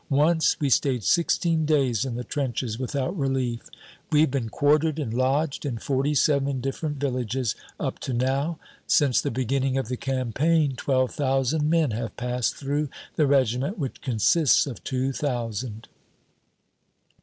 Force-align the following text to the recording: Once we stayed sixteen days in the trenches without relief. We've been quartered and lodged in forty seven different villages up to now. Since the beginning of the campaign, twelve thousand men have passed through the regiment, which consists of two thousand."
Once 0.09 0.59
we 0.59 0.67
stayed 0.67 1.03
sixteen 1.03 1.63
days 1.63 2.05
in 2.05 2.15
the 2.15 2.23
trenches 2.23 2.79
without 2.79 3.15
relief. 3.15 3.69
We've 4.11 4.31
been 4.31 4.49
quartered 4.49 4.97
and 4.97 5.13
lodged 5.13 5.63
in 5.63 5.77
forty 5.77 6.15
seven 6.15 6.59
different 6.59 6.97
villages 6.97 7.53
up 7.79 7.99
to 7.99 8.13
now. 8.13 8.57
Since 8.87 9.21
the 9.21 9.29
beginning 9.29 9.77
of 9.77 9.89
the 9.89 9.97
campaign, 9.97 10.73
twelve 10.75 11.11
thousand 11.11 11.69
men 11.69 11.91
have 11.91 12.17
passed 12.17 12.55
through 12.55 12.89
the 13.15 13.27
regiment, 13.27 13.77
which 13.77 14.01
consists 14.01 14.65
of 14.65 14.83
two 14.83 15.11
thousand." 15.13 15.87